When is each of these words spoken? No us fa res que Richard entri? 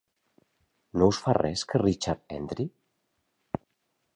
No 1.01 1.09
us 1.11 1.19
fa 1.25 1.35
res 1.37 1.63
que 1.73 1.81
Richard 1.83 2.35
entri? 2.39 2.67